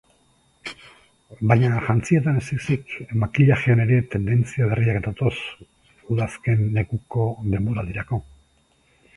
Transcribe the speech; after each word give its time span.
Baina 1.51 1.67
jantzietan 1.89 2.39
ez 2.39 2.45
ezik, 2.55 2.95
makillajean 3.25 3.83
ere 3.85 3.99
tendentzia 4.15 4.71
berriak 4.73 4.99
datoz 5.09 5.31
udazken-neguko 6.17 7.29
denboraldirako. 7.57 8.25